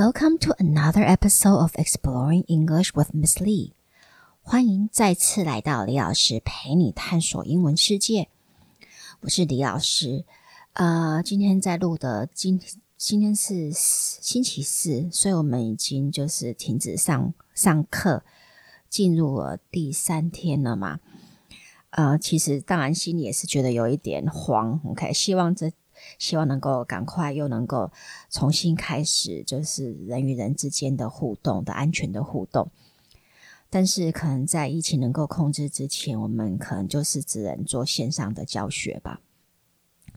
[0.00, 3.72] Welcome to another episode of Exploring English with Miss Lee。
[4.42, 8.28] 欢迎再次来到李老师陪你探索英文世界。
[9.22, 10.24] 我是李老师。
[10.74, 12.60] 呃，今天在录的今
[12.96, 18.22] 今天是星期四，所以我们已经就是停止上上课，
[18.88, 21.00] 进入了第三天了嘛。
[21.90, 24.80] 呃，其实当然心里也是觉得有一点慌。
[24.84, 25.72] OK，希望这。
[26.18, 27.90] 希望能够赶快又能够
[28.30, 32.70] 重新开始，就是人与人之间的互动的安全的互动。
[33.70, 39.20] 但是可能在疫情能够控制之前，我们可能就是只能做线上的教学吧。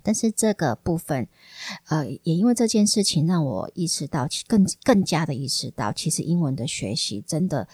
[0.04, 1.28] 但是这个部分，
[1.88, 7.68] 呃，也因为这件事情让我意识到，更更加的意识到，其实英文的学习真的，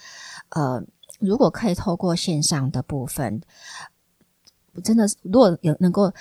[0.50, 0.84] 呃，
[1.20, 3.42] 如果可以透过线上的部分，
[4.84, 6.12] 真的如果有能够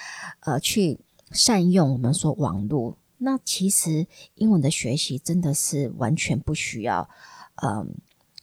[0.40, 1.00] 呃去。
[1.32, 7.08] 善用我们说网络，那其实英文的学习真的是完全不需要，
[7.62, 7.94] 嗯，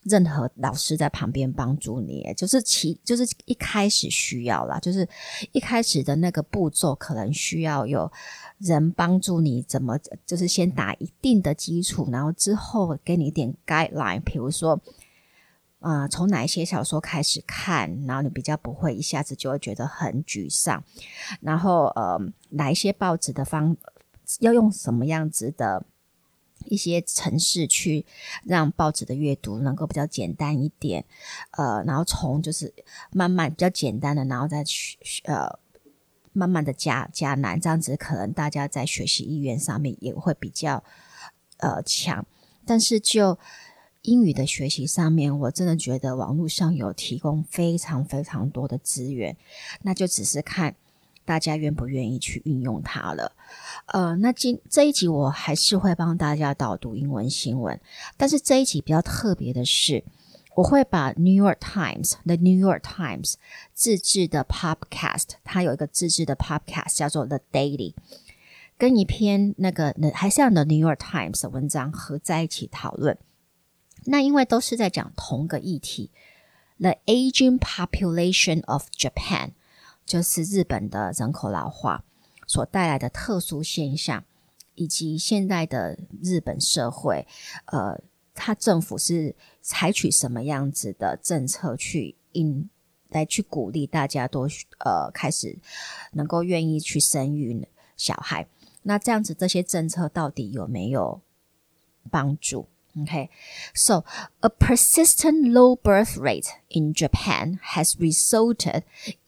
[0.03, 5.07] 任何老师在旁边帮助你，就是其就是一开始需要啦，就是
[5.51, 8.11] 一开始的那个步骤可能需要有
[8.59, 14.79] 人帮助你怎么，就是先打一定的基础，然后之后给你一点 guideline，比如说。
[15.83, 20.81] 啊，从哪一些小说开始看，然后你比较不会一下子就会觉得很沮丧。
[21.41, 22.17] 然后呃，
[22.51, 23.75] 哪一些报纸的方
[24.39, 25.85] 要用什么样子的
[26.67, 28.05] 一些程式去
[28.45, 31.03] 让报纸的阅读能够比较简单一点。
[31.51, 32.73] 呃，然后从就是
[33.11, 35.59] 慢慢比较简单的，然后再去呃
[36.31, 40.81] 慢慢的加加难，这样子可能大家在学习意愿上面也会比较
[41.57, 42.25] 呃强。
[42.65, 43.37] 但是就
[44.03, 49.35] 英语的学习上面，我真的觉得网络上有提供非常非常多的资源，
[49.81, 50.75] 那就只是看
[51.25, 53.31] 大家愿不愿意去运用它了。
[53.85, 57.79] 呃，那今这一集我还是会帮大家导读英文新闻，
[58.17, 60.03] 但是这一集比较特别的是，
[60.55, 63.35] 我会把 New York Times The New York Times
[63.73, 67.93] 自制的 Podcast，它有一个自制的 Podcast 叫做 The Daily，
[68.77, 73.17] 跟一篇那个还是 The New York Times 的文章合在一起讨论。
[74.05, 76.09] 那因为都是在讲同个议题
[76.79, 79.51] ，the aging population of Japan，
[80.05, 82.03] 就是日本的人口老化
[82.45, 84.23] 所带来的特殊现象，
[84.75, 87.25] 以及现在的日本社会，
[87.65, 88.01] 呃，
[88.33, 92.69] 它政府是采取什么样子的政策去应
[93.09, 94.47] 来去鼓励大家都
[94.79, 95.57] 呃开始
[96.13, 98.47] 能够愿意去生育小孩？
[98.81, 101.21] 那这样子这些政策到底有没有
[102.11, 103.28] 帮助 ？Okay,
[103.74, 104.04] so
[104.40, 108.82] a persistent low birth rate in Japan has resulted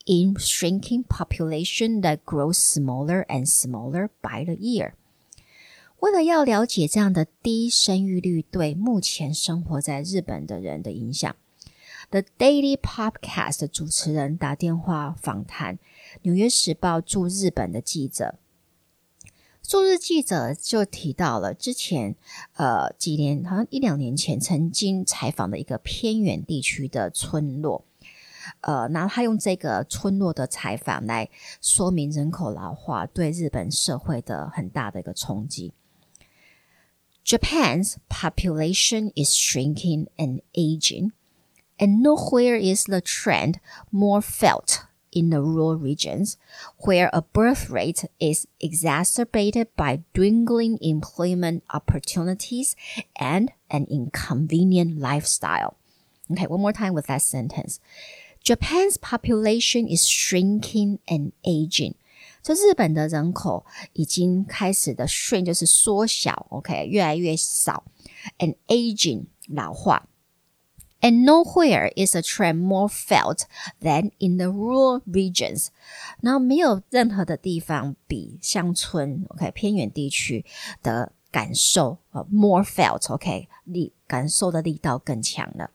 [0.06, 4.94] in shrinking population that grows smaller and smaller by the year.
[6.00, 11.37] 为了要了解这样的低生育率对目前生活在日本的人的影响，
[12.10, 15.76] The Daily Podcast 主持人打电话访谈《
[16.22, 18.37] 纽约时报》驻日本的记者。
[19.68, 22.16] 驻日记者就提到了之前，
[22.53, 27.84] 呃，几年好像一两年前曾经采访的一个偏远地区的村落，
[28.62, 31.30] 呃，然后他用这个村落的采访来
[31.62, 35.74] 说明人口老化对日本社会的很大的一个冲击。
[37.26, 41.12] Japan's population is shrinking and aging,
[41.80, 43.56] and nowhere is the trend
[43.90, 44.82] more felt
[45.15, 46.37] in the rural regions,
[46.84, 52.76] where a birth rate is exacerbated by dwindling employment opportunities
[53.16, 55.76] and an inconvenient lifestyle.
[56.31, 57.81] Okay, one more time with that sentence.
[58.44, 61.94] Japan's population is shrinking and aging.
[62.43, 67.84] 这日本的人口已经开始的 shrink 就是缩小，OK，越来越少，
[68.38, 70.09] and aging 老化。
[71.00, 73.47] and nowhere is a trend more felt
[73.81, 75.69] than in the rural regions。
[76.21, 80.44] 然后没有任何的地方比乡村，OK 偏远地区
[80.82, 85.71] 的感受呃 more felt，OK 力感受的力道更强了。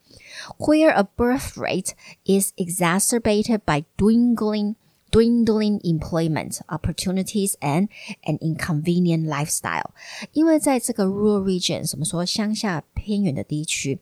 [0.58, 1.94] Where a birth rate
[2.26, 4.76] is exacerbated by dwindling
[5.12, 7.88] dwindling employment opportunities and
[8.24, 9.92] an inconvenient lifestyle，
[10.34, 14.00] 因为在这个 rural regions，我们说乡下偏远的地区。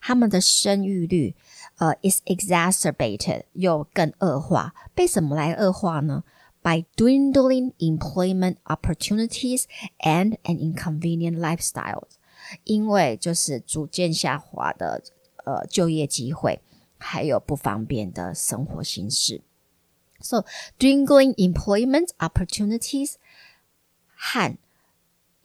[0.00, 1.34] 他们的生育率，
[1.76, 4.74] 呃，is exacerbated 又更恶化。
[4.94, 6.24] 被什么来恶化呢？
[6.62, 9.64] By dwindling employment opportunities
[9.98, 12.04] and an inconvenient lifestyle，
[12.64, 15.02] 因为就是逐渐下滑的
[15.44, 16.62] 呃就业机会，
[16.96, 19.42] 还有不方便的生活形式。
[20.20, 20.46] So
[20.78, 23.16] dwindling employment opportunities
[24.14, 24.56] 和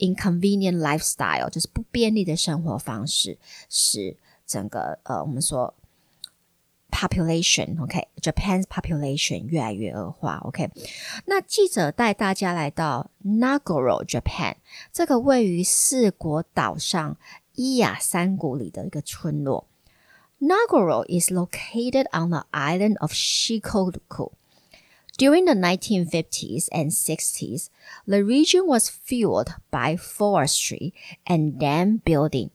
[0.03, 3.37] inconvenient lifestyle，就是不便利的生活方式，
[3.69, 5.73] 使整个呃我们说
[6.89, 10.71] population，OK，Japan's population 越来越恶化，OK。
[11.25, 14.55] 那记者带大家来到 Nagoro，Japan，
[14.91, 17.17] 这个位于四国岛上
[17.53, 19.67] 伊雅山谷里的一个村落。
[20.39, 24.31] Nagoro is located on the island of Shikoku.
[25.17, 27.69] During the 1950s and 60s,
[28.07, 30.93] the region was fueled by forestry
[31.25, 32.51] and dam building.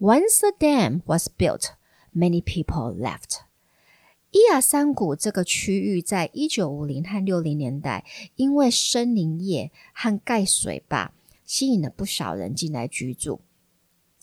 [0.00, 1.74] Once the dam was built,
[2.12, 3.42] many people left.
[4.32, 8.04] 伊亚山谷这个区域在一九五零和六零年代，
[8.34, 11.12] 因为森林业和盖水坝，
[11.44, 13.40] 吸引了不少人进来居住。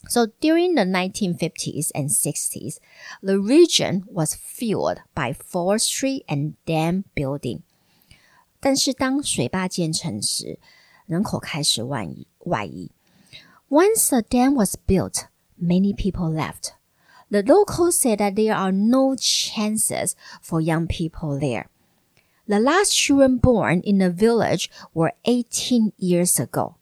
[0.08, 2.80] so during the 1950s and 60s,
[3.22, 7.62] the region was fueled by forestry and dam building.
[8.60, 10.60] 但是当水坝建成时，
[11.06, 12.92] 人口开始外移外移。
[13.70, 15.28] Once the dam was built,
[15.62, 16.74] many people left.
[17.30, 21.68] The locals said that there are no chances for young people there.
[22.48, 26.76] The last children born in the village were 18 years ago.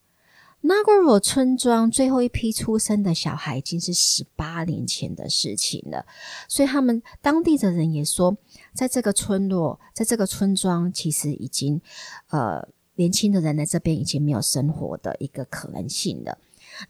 [0.64, 6.06] Nagoro 村庄最后一批出生的小孩已经是十八年前的事情了，
[6.49, 8.34] 所以他们当地的人也说，
[8.72, 11.82] 在这个村落，在这个村庄，其实已经
[12.28, 16.38] 呃年轻的人在这边已经没有生活的一个可能性了。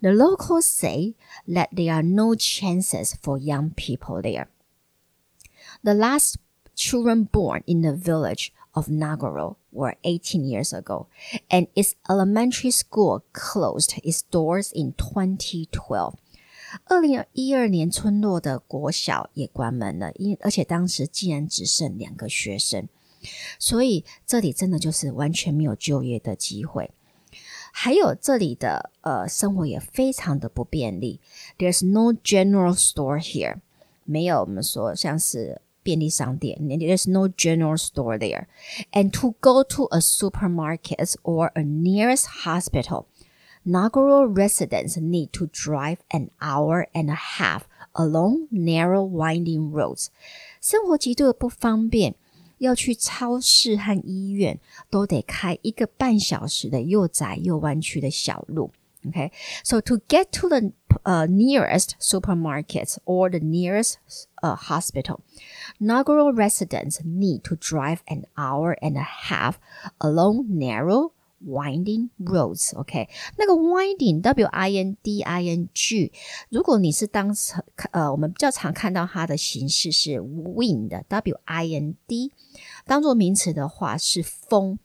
[0.01, 1.15] The locals say
[1.49, 4.47] that there are no chances for young people there.
[5.83, 6.37] The last
[6.77, 11.08] children born in the village of Nagoro were 18 years ago,
[11.50, 16.14] and its elementary school closed its doors in 2012.
[16.86, 22.88] 二零一二年，村落的国小也关门了，因而且当时竟然只剩两个学生，
[23.58, 26.92] 所以这里真的就是完全没有就业的机会。
[27.72, 31.20] 还有这里的呃生活也非常的不便利，
[31.58, 33.58] There's no general store here，
[34.04, 38.46] 没有我们说像是 便利商店，there's no general store there.
[38.92, 43.06] And to go to a supermarket or a nearest hospital,
[43.66, 47.64] Nagoro residents need to drive an hour and a half
[47.94, 50.08] along narrow winding roads.
[50.62, 52.16] 生活极度的不方便，
[52.60, 54.60] 要去超市和医院
[54.90, 58.72] 都得开一个半小时的又窄又弯曲的小路。
[59.08, 59.32] Okay,
[59.64, 60.74] so to get to the
[61.06, 63.98] uh, nearest supermarket or the nearest
[64.44, 65.22] uh, hospital,
[65.82, 69.58] Nagoro residents need to drive an hour and a half
[70.02, 72.74] along narrow winding roads.
[72.76, 73.08] OK，
[73.38, 76.12] 那个 winding W I N D I N G，
[76.50, 77.34] 如果你是当
[77.92, 82.34] 呃我们比较常看到它的形式是 wind W I N D，
[82.86, 84.78] 当做名词的话是风。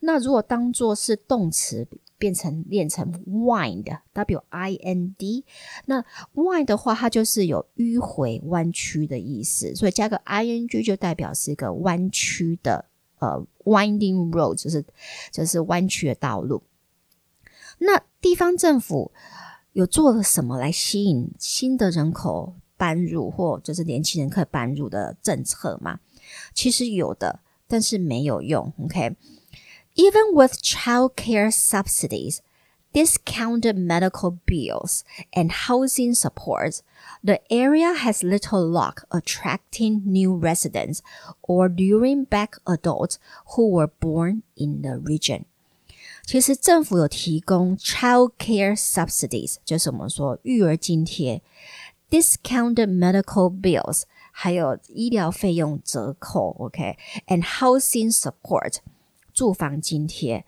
[0.00, 1.86] 那如果当做是动词。
[2.17, 5.43] 变成练成 wind，w i n d。
[5.85, 6.03] 那
[6.33, 12.85] wind 的话，它就是有迂回、弯曲的意思，所以加个 i n g 就代表是一个弯曲的
[13.19, 14.83] 呃 winding road，就是
[15.31, 16.63] 就是弯曲的道路。
[17.79, 19.11] 那地方政府
[19.73, 25.99] 有做了什么来吸引新的人口搬入，或就是年轻人可以搬入的政策吗？
[26.53, 28.71] 其实有的，但是没有用。
[28.83, 29.15] OK。
[29.96, 32.40] Even with childcare subsidies,
[32.92, 36.82] discounted medical bills, and housing support,
[37.22, 41.02] the area has little luck attracting new residents
[41.42, 43.18] or luring back adults
[43.54, 45.44] who were born in the region.
[46.24, 51.42] 其实政府有提供 child care subsidies，就是我们说育儿津贴，
[52.08, 58.76] discounted medical bills，还有医疗费用折扣，OK，and housing support。
[59.34, 60.44] 住房津贴，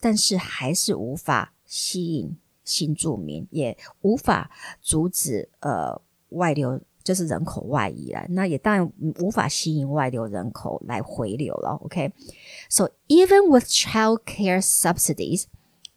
[0.00, 8.26] 但是还是无法吸引新住民，也无法阻止呃外流，就是人口外移了。
[8.30, 11.78] 那也当然无法吸引外流人口来回流了。
[11.84, 15.44] OK，so even with child care subsidies,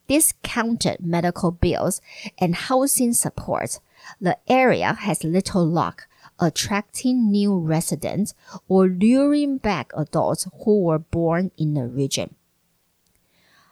[0.08, 1.98] discounted medical bills,
[2.38, 3.78] and housing support,
[4.20, 6.08] the area has little luck
[6.38, 8.32] attracting new residents
[8.68, 12.30] or luring back adults who were born in the region.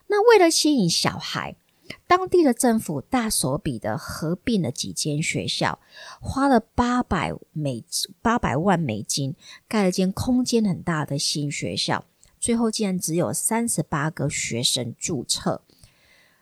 [0.07, 1.55] 那为了吸引小孩，
[2.05, 5.79] 当地的政府大手笔的合并了几间学校，
[6.19, 7.83] 花了八百美
[8.21, 9.35] 八百万美金，
[9.67, 12.05] 盖了间空间很大的新学校，
[12.39, 15.61] 最后竟然只有三十八个学生注册。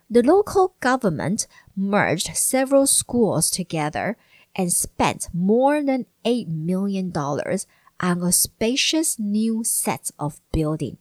[0.08, 1.46] The local government
[1.76, 4.16] merged several schools together
[4.54, 10.98] and spent more than $8 million on a spacious new set of building.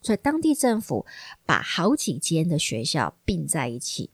[0.00, 1.04] 所以当地政府
[1.44, 4.10] 把好几间的学校并在一起。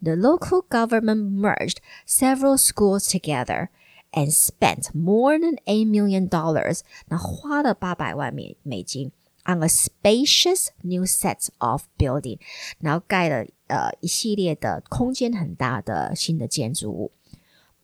[0.00, 3.70] the local government merged several schools together
[4.12, 6.82] and spent more than eight million dollars.
[7.08, 9.10] 那花了八百万美美金
[9.44, 12.38] on a spacious new set of building，
[12.78, 17.10] 然后盖了呃一系列的空间很大的新的建筑物。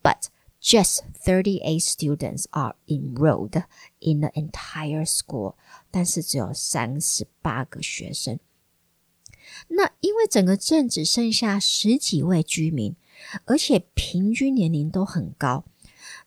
[0.01, 0.27] But
[0.61, 3.63] just 38 students are enrolled
[3.99, 5.55] in the entire school，
[5.89, 8.39] 但是只有三十八个学生。
[9.69, 12.95] 那因为整个镇只剩下十几位居民，
[13.45, 15.65] 而且平均年龄都很高，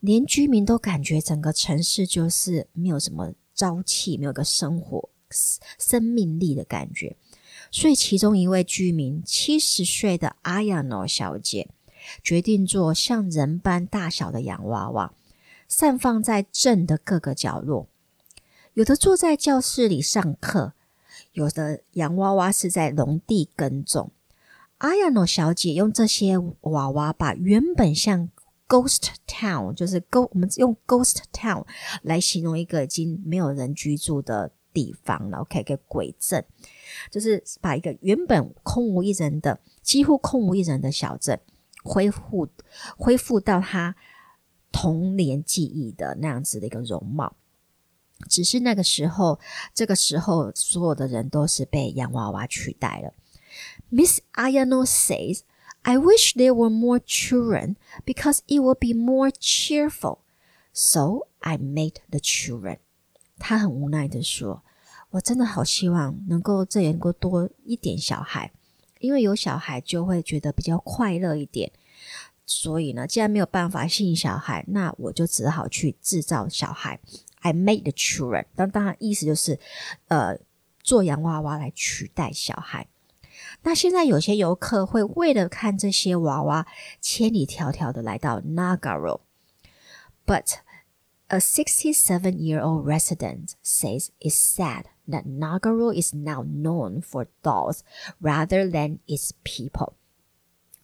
[0.01, 5.11] 连居民都感觉整个城市就是没有什么朝气，没有个生活
[5.79, 7.17] 生命力的感觉。
[7.71, 11.69] 所以其中一位居民七十岁的阿亚诺小姐
[12.23, 15.13] 决定做像人般大小的洋娃娃，
[15.69, 17.87] 散放在镇的各个角落，
[18.75, 20.73] 有的坐在教室里上课。
[21.33, 24.11] 有的洋娃娃是在农地耕种。
[24.79, 28.29] 阿亚诺小姐用这些娃娃把原本像
[28.69, 31.65] ghost town，就是 go 我们用 ghost town
[32.03, 35.39] 来形容一个已经没有人居住的地方了。
[35.39, 36.45] OK，个鬼镇，
[37.11, 41.39] 就是把一个原本空无一人的、几乎空无一人的小镇
[41.83, 42.49] 恢复
[42.97, 43.95] 恢复到他
[44.71, 47.37] 童年记忆的那样子的一个容貌。
[48.29, 49.41] 只是那个时候，
[49.75, 53.13] 这个时候所有的人都是被洋娃娃取代了。
[53.91, 55.41] Miss Ayano says,
[55.83, 57.75] "I wish there were more children
[58.05, 60.21] because it would be more cheerful."
[60.73, 62.79] So I made the children.
[63.39, 64.63] 他很无奈的说
[65.11, 68.53] ：“我真的好希望能够这能够多一点小孩，
[69.03, 71.71] 因为有小孩就会觉得比较快乐一点。
[72.47, 76.99] 所以呢，既然没有办法吸引小孩，那我就只好去制造小孩。”
[77.43, 79.59] I made the children，当当然意思就是，
[80.07, 80.39] 呃，
[80.83, 82.87] 做洋娃娃来取代小孩。
[83.63, 86.67] 那现在有些游客会为了看这些娃娃，
[87.01, 89.23] 千里迢迢的来到 Nagaro。
[90.25, 90.59] But
[91.27, 97.81] a 67-year-old resident says it's sad that Nagoro is now known for dolls
[98.21, 99.95] rather than its people。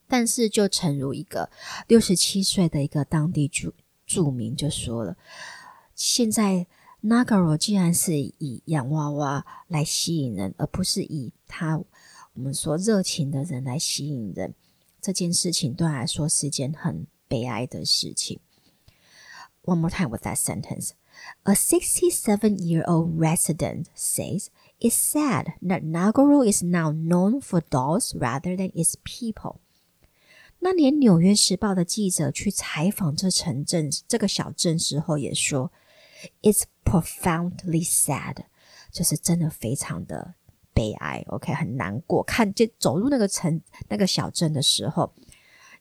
[0.07, 1.51] 但是，就诚如一个
[1.87, 3.75] 六十七岁的一个当地住
[4.07, 5.17] 住民就说了，
[5.95, 6.67] 现在
[7.03, 14.55] Nagoro 既然是以洋娃娃来吸引人，而不是以他我们说热情的人来吸引人，
[15.01, 18.41] 这件事情对来说是件很悲哀的事情。
[19.63, 20.93] One more time with that sentence.
[21.46, 24.48] A 67 year old resident says
[24.80, 29.58] it's sad that Nagaro is now known for dolls rather than its people.
[30.60, 35.72] 那连《纽约时报》的记者去采访这城镇、这个小镇时候，也说
[36.42, 38.38] It's profoundly sad，
[38.90, 40.36] 就是真的非常的
[40.74, 41.26] 悲哀。
[41.28, 42.24] OK，很难过。
[42.24, 45.14] 看就走入那个城、那个小镇的时候，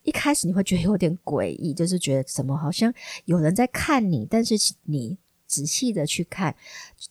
[0.03, 2.93] 一开始你会觉得有点诡异，就是觉得怎么好像
[3.27, 5.17] 有人在看你，但是你
[5.48, 6.56] 仔细的去看，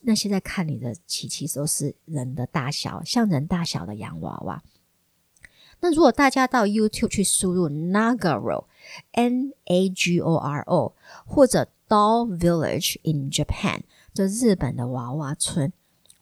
[0.01, 4.63] 那些在看你的，其实都是人的大小，像人大小的洋娃娃。
[5.79, 13.81] 那如果大家到 YouTube 去输入 Nagaro，N A G O R O，或者 Doll Village in Japan，
[14.13, 15.71] 这日本的娃娃村，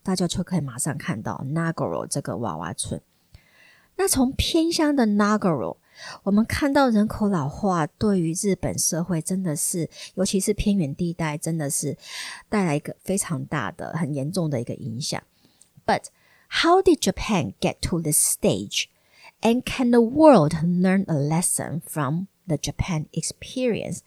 [0.03, 3.01] 大家就可以马上看到 Nagaro 这个娃娃村。
[3.95, 5.77] 那从偏乡的 Nagaro，
[6.23, 11.97] 我们看到人口老化对于日本社会真的是，尤其是偏远地带，真的是
[12.49, 15.21] 带来一个非常大的、很严重的一个影响。
[15.85, 16.05] But
[16.49, 18.85] how did Japan get to this stage?
[19.41, 23.99] And can the world learn a lesson from the Japan experience?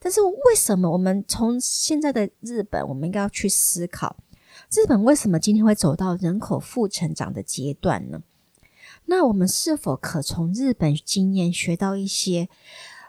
[0.00, 4.16] 但是为什么我们从现在的日本，我们应该要去思考，
[4.70, 8.22] 日本为什么今天会走到人口负成长的阶段呢？
[9.06, 12.48] 那我们是否可从日本经验学到一些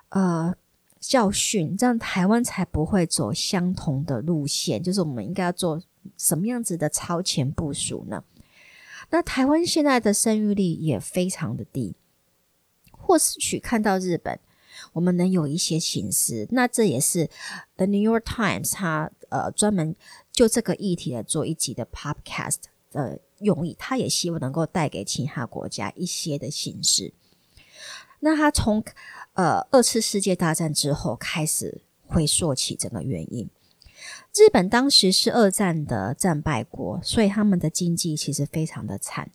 [0.10, 0.56] 呃
[1.00, 4.82] 教训，这样台湾才不会走相同的路线？
[4.82, 5.82] 就是我们应该要做
[6.18, 8.24] 什么样子的超前部署呢？
[9.10, 11.96] 那台湾现在的生育率也非常的低，
[12.92, 14.40] 或许看到日本。
[14.92, 17.30] 我们能有一些形式，那这也是
[17.78, 19.96] The New York Times 它呃专门
[20.34, 22.58] 就这个议题来做一集的 Podcast
[22.92, 27.14] 的用意，他也希望能够带给其他国家一些的形式。
[28.20, 28.84] 那他从
[29.34, 33.50] 呃二次世界大战之后开始会说起整个原因。
[34.36, 39.32] 日本当时是二战的战败国，所以他们的经济其实非常的惨，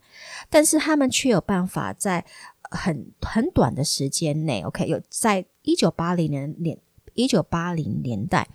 [0.49, 2.27] 但是他们却有办法在。
[2.73, 6.79] 很很短的时间内，OK，有在一九八零年年
[7.15, 8.49] 一九八零年代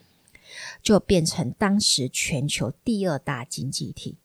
[0.81, 4.15] 就变成当时全球第二大经济体。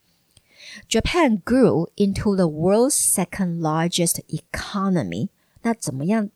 [0.90, 5.30] Japan grew into the world's second largest economy
[5.62, 6.30] 那怎么样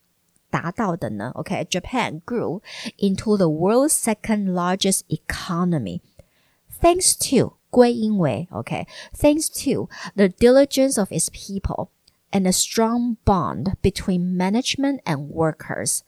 [0.49, 1.31] 达到的呢？
[1.35, 2.61] OK，Japan、okay, grew
[2.97, 6.01] into the world's second largest economy
[6.81, 11.89] thanks to 归因为 OK，thanks、okay, to the diligence of its people
[12.31, 15.99] and a strong bond between management and workers。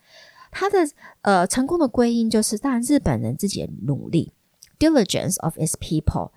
[0.51, 0.89] 它的
[1.22, 4.34] 呃成功的归因就是当然日本人自己的努力，
[4.79, 6.31] diligence of its people。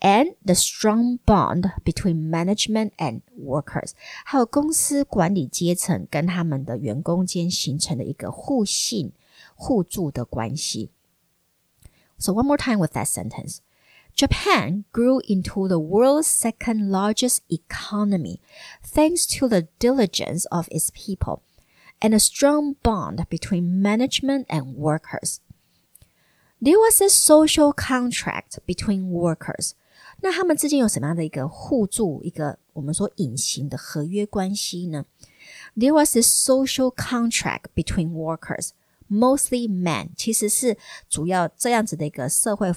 [0.00, 3.92] and the strong bond between management and workers，
[4.24, 9.12] 还有公司管理阶层跟他们的员工间形成的一个互信、
[9.54, 10.90] 互助的关系。
[12.18, 13.58] So one more time with that sentence.
[14.14, 18.40] Japan grew into the world's second largest economy
[18.82, 21.42] thanks to the diligence of its people
[22.00, 25.38] and a strong bond between management and workers.
[26.64, 29.72] There was a social contract between workers.
[30.22, 35.06] 那他们之间有什么样的一个互助，一个我们说隐形的合约关系呢？
[35.74, 38.72] There was a social contract between workers,
[39.08, 40.10] mostly men。
[40.14, 40.76] 其实是
[41.08, 42.70] 主要这样子的一个社会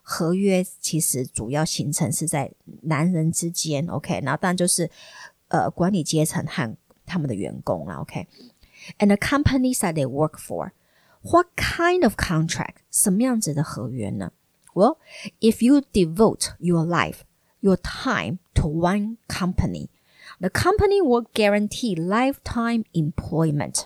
[0.00, 2.50] 合约，其实主要形成是在
[2.82, 3.86] 男人之间。
[3.88, 4.90] OK，然后当然就是
[5.48, 6.74] 呃管理阶层和
[7.04, 7.96] 他们的员工啦。
[7.96, 10.70] OK，and the companies that they work for。
[11.22, 12.76] what kind of contract?
[12.90, 14.32] 什么样子的合约呢？
[14.74, 14.98] Well,
[15.40, 17.20] if you devote your life,
[17.60, 19.88] your time to one company,
[20.38, 23.84] the company will guarantee lifetime employment.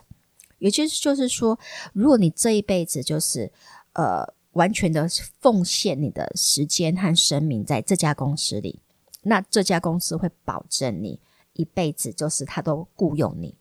[0.58, 1.58] 也就是就是说，
[1.92, 3.50] 如果你这一辈子就是
[3.94, 5.08] 呃完全的
[5.40, 8.80] 奉献你的时间和生命在这家公司里，
[9.22, 11.20] 那这家公司会保证你
[11.52, 13.54] 一辈子就是他都雇佣你。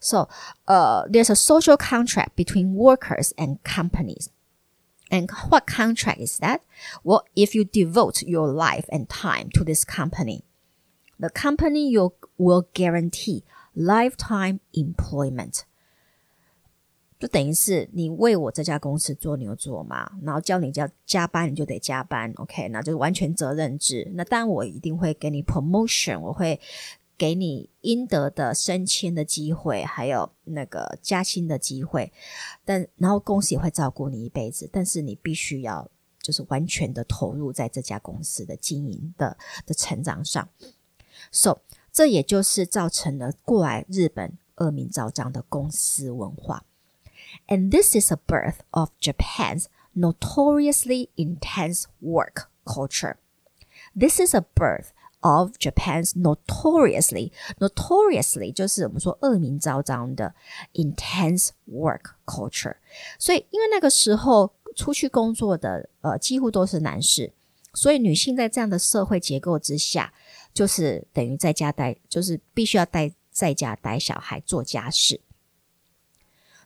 [0.00, 0.28] so
[0.66, 4.30] uh, there's a social contract between workers and companies.
[5.10, 6.60] And what contract is that?
[7.04, 10.44] Well, if you devote your life and time to this company,
[11.18, 13.44] the company you will guarantee
[13.74, 15.64] lifetime employment.
[17.18, 24.10] 就等于是你为我这家公司做牛做马，然后叫你叫加班你就得加班，OK，那就是完全责任制。
[24.14, 26.58] 那当然我一定会给你 promotion，我会
[27.17, 32.11] 给你应得的升迁的机会，还有那个加薪的机会，
[32.63, 35.89] 但然后公司也会照顾你一辈子，但是你必须要
[36.21, 40.47] 就是完全的投入在这家公司的经营的的成长上。
[41.31, 46.65] So，这也就是造成了过来日本恶名昭彰的公司文化。
[47.47, 53.15] And this is a birth of Japan's notoriously intense work culture.
[53.97, 54.89] This is a birth
[55.21, 60.35] of Japan's notoriously notoriously 就是我们说恶名昭彰的
[60.73, 62.77] intense work culture。
[63.17, 67.33] 所以因为那个时候出去工作的呃几乎都是男士，
[67.73, 70.13] 所以女性在这样的社会结构之下，
[70.53, 75.21] 就是等于在家带，就是必须要带在家带小孩做家事。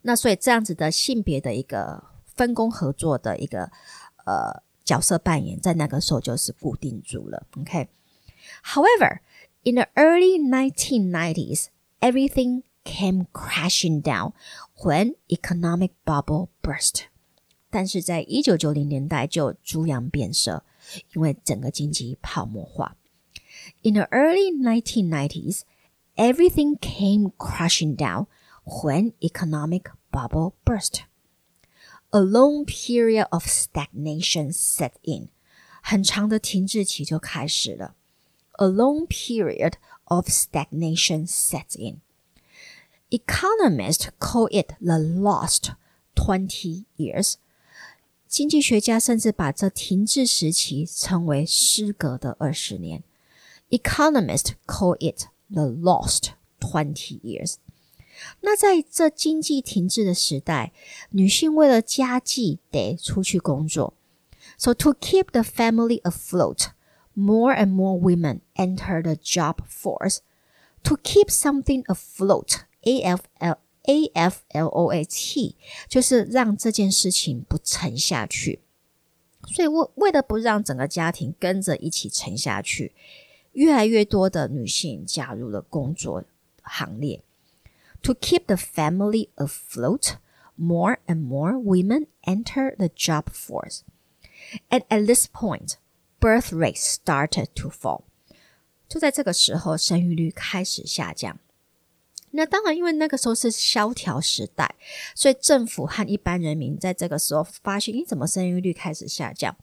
[0.01, 3.71] 那所以这样子的性别的一个分工合作的一个
[4.25, 7.47] 呃角色扮演，在那个时候就是固定住了。
[7.57, 7.87] OK。
[8.74, 9.20] However,
[9.62, 11.68] in the early 1990s,
[12.00, 14.32] everything came crashing down
[14.82, 17.04] when economic bubble burst.
[17.70, 20.64] 但是在一九九零年代就猪羊变色，
[21.12, 22.96] 因为整个经济泡沫化。
[23.82, 25.62] In the early 1990s,
[26.16, 28.26] everything came crashing down
[28.64, 31.00] when economic bubble burst.
[32.10, 35.28] A long period of stagnation set in.
[35.82, 37.96] 很长的停滞期就开始了。
[38.58, 42.00] a long period of stagnation sets in.
[43.10, 45.72] Economists call it the lost
[46.14, 47.34] 20 years.
[48.26, 53.04] 经济学家甚至把这停滞时期称为失格的二十年。
[53.70, 57.56] Economists call it the lost twenty years。
[58.40, 60.72] 那在这经济停滞的时代，
[61.10, 63.94] 女性为了家计得出去工作。
[64.58, 66.68] So to keep the family afloat,
[67.20, 70.18] more and more women enter the job force
[70.82, 72.64] to keep something afloat.
[72.82, 75.56] A F L A F L O A T
[75.88, 78.60] 就是让这件事情不沉下去。
[79.48, 82.94] 所以为为了不让整个家庭跟着一起沉下去，
[83.52, 86.24] 越来越多的女性加入了工作
[86.62, 87.22] 行列。
[88.02, 90.16] To keep the family afloat,
[90.56, 93.80] more and more women enter the job force.
[94.68, 95.74] And at this point,
[96.20, 98.02] birth rate started to fall。
[98.88, 101.38] 就在这个时候，生育率开始下降。
[102.30, 104.74] 那当然，因为那个时候是萧条时代，
[105.14, 109.56] 所以政府和一般人民在这个时候发现，咦，怎么生育率开始下降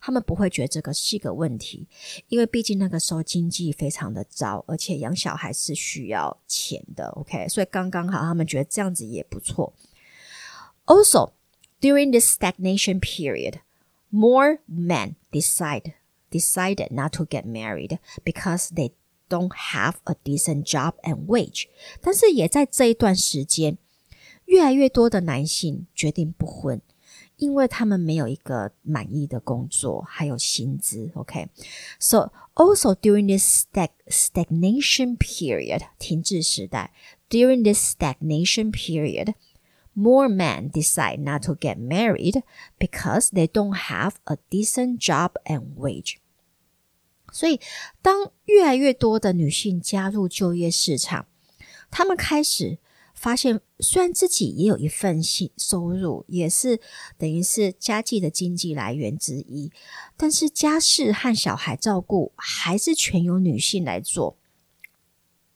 [0.00, 1.88] 他们不会觉得这个是一个问题，
[2.28, 7.08] 因为毕竟那个时候经济非常的糟，而且养小孩是需要钱的。
[7.16, 9.72] OK，所以刚刚好，他们觉得这样子也不错。
[10.84, 11.32] Also,
[11.80, 13.60] during this stagnation period,
[14.10, 15.94] more men decide
[16.34, 18.92] decided not to get married because they
[19.28, 21.68] don't have a decent job and wage。
[22.00, 23.78] 但是也在这一段时间，
[24.46, 26.80] 越来越多的男性决定不婚。
[27.36, 31.10] 因为他们没有一个满意的工作，还有薪资。
[31.14, 36.92] OK，so also during this stag stagnation period，停滞时代，
[37.30, 42.42] during this stagnation period。More men decide not to get married
[42.78, 46.18] because they don't have a decent job and wage.
[47.35, 47.59] 所以，
[48.01, 51.27] 当越来越多的女性加入就业市场，
[51.91, 52.77] 她们开始
[53.13, 56.79] 发现，虽然自己也有一份薪收入，也是
[57.17, 59.69] 等于是家计的经济来源之一，
[60.15, 64.37] 但是家事和小孩照顾还是全由女性来做。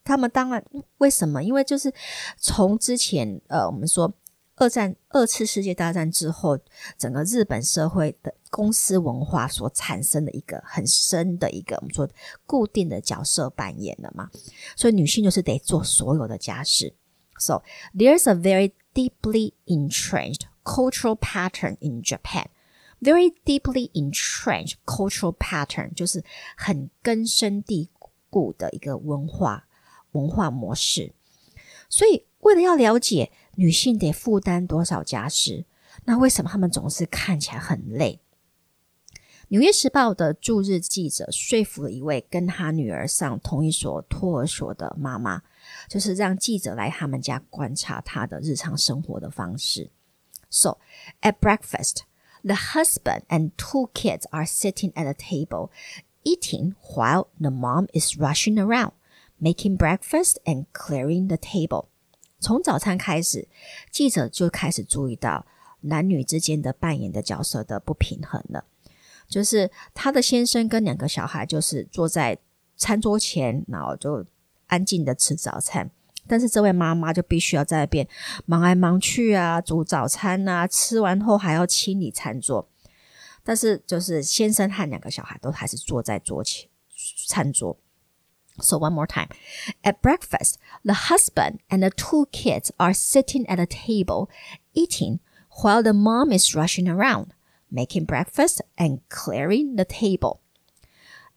[0.04, 0.62] 他们当然
[0.98, 1.42] 为什么？
[1.42, 1.94] 因为就是
[2.36, 4.12] 从之前呃，我们说
[4.60, 6.58] 二战、二次世界大战之后，
[6.98, 12.06] 整个日本社会的公司文化所产生的一个很深的一个我们说
[12.44, 14.28] 固定的角色扮演了嘛，
[14.76, 16.94] 所以女性就是得做所有的家事。
[17.38, 17.62] So
[17.94, 22.48] there's a very deeply entrenched cultural pattern in Japan.
[23.00, 26.22] Very deeply entrenched cultural pattern 就是
[26.54, 27.88] 很根深蒂
[28.28, 29.66] 固的一个文化
[30.12, 31.14] 文化模式。
[31.88, 35.64] 所以，为了要了解女性得负担多少家事，
[36.04, 38.20] 那为什么她们总是看起来很累？
[39.48, 45.42] 纽约时报的驻日记者说服了一位跟他女儿上同一所托儿所的妈妈，
[45.88, 49.90] 就是让记者来他们家观察她的日常生活的方式。
[50.48, 50.78] So
[51.20, 52.02] at breakfast,
[52.44, 55.70] the husband and two kids are sitting at a table,
[56.22, 58.92] eating while the mom is rushing around,
[59.40, 61.86] making breakfast and clearing the table.
[62.40, 63.46] 从早餐开始，
[63.90, 65.46] 记者就开始注意到
[65.82, 68.64] 男女之间的扮演的角色的不平衡了。
[69.28, 72.36] 就是他的先生跟两个小孩，就是坐在
[72.76, 74.26] 餐桌前，然后就
[74.66, 75.88] 安静的吃早餐。
[76.26, 78.06] 但是这位妈妈就必须要在那边
[78.46, 82.68] 忙来忙去啊，煮早餐啊，吃完后还要清理餐桌。
[83.42, 86.68] 但是就是先生和两个小孩都还是坐在桌前
[87.26, 87.76] 餐桌。
[88.61, 89.29] So one more time.
[89.83, 94.29] At breakfast, the husband and the two kids are sitting at a table
[94.73, 95.19] eating
[95.61, 97.31] while the mom is rushing around
[97.71, 100.39] making breakfast, and clearing the table.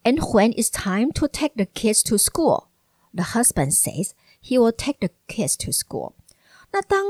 [0.05, 2.69] And when it's time to take the kids to school,
[3.13, 6.13] the husband says he will take the kids to school.
[6.71, 7.03] 那当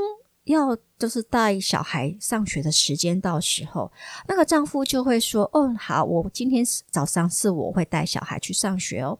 [0.45, 3.91] 要就是带小孩上学的时间到时候，
[4.27, 9.19] 那个丈夫就会说：“哦，好，我今天早上是我会带小孩去上学哦。”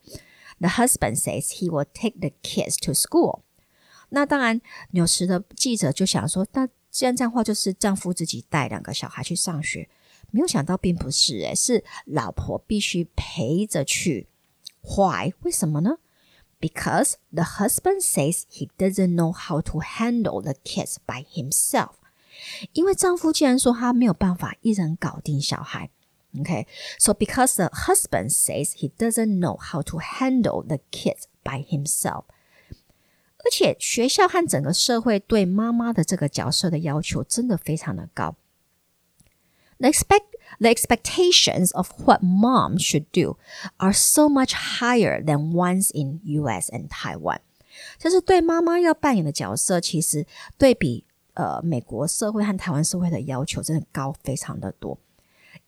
[0.60, 3.42] The husband says he will take the kids to school.
[4.10, 9.88] 那当然，纽时的记者就想说：“那既然这样话，就是丈夫自己带两个小孩去上学。
[10.30, 14.28] 没有想到，并不是诶，是老婆必须陪着去。
[14.82, 15.32] Why？
[15.42, 15.98] 为什么呢
[16.60, 21.94] ？Because the husband says he doesn't know how to handle the kids by himself。
[22.72, 25.90] 因为丈夫既然说他没有办法一人搞定小孩。
[26.41, 32.25] Okay，so because the husband says he doesn't know how to handle the kids by himself。
[33.39, 38.35] 而且学校和整个社会对妈妈的这个角色的要求真的非常的高。
[39.79, 40.25] The expect
[40.59, 43.37] the expectations of what mom should do
[43.77, 46.69] are so much higher than ones in U.S.
[46.69, 47.39] and Taiwan。
[47.97, 54.99] 就是对妈妈要扮演的角色，其实对比呃美国社会和台湾社会的要求真的高非常的多。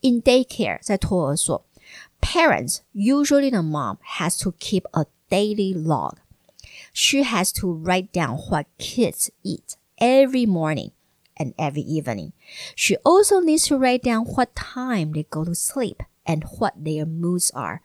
[0.00, 1.64] In daycare，在托儿所，
[2.20, 6.16] parents usually the mom has to keep a daily log
[6.92, 10.90] she has to write down what kids eat every morning
[11.36, 12.32] and every evening.
[12.76, 17.06] She also needs to write down what time they go to sleep and what their
[17.06, 17.80] moods are.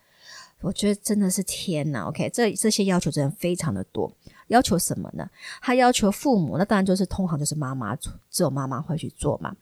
[0.62, 2.08] 我觉得真的是天呐！
[2.08, 4.12] OK，这这些要求真的非常的多。
[4.48, 5.30] 要求什么呢？
[5.62, 9.56] 他要求父母，那当然就是通常就是妈妈，只有妈妈会去做嘛。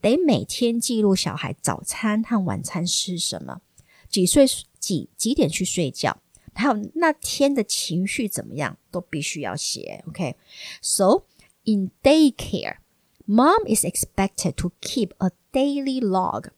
[0.00, 3.60] 得每天记录小孩早餐和晚餐吃什么，
[4.08, 4.46] 几岁
[4.78, 6.18] 几几点去睡觉，
[6.54, 10.02] 还有那天的情绪怎么样，都必须要写。
[10.08, 11.22] OK，so、okay?
[11.64, 12.78] in daycare,
[13.26, 16.48] mom is expected to keep a daily log.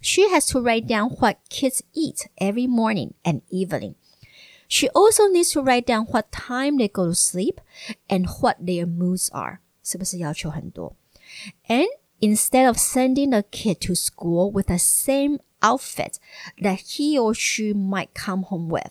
[0.00, 3.94] She has to write down what kids eat every morning and evening.
[4.66, 7.60] She also needs to write down what time they go to sleep
[8.08, 9.58] and what their moods are.
[9.84, 10.96] 是不是要求很多
[11.68, 11.88] ？And
[12.20, 16.18] instead of sending the kid to school with the same outfit
[16.60, 18.90] that he or she might come home with,